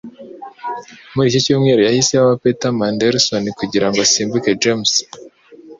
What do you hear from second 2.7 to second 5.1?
Mandelson kugirango asimbure james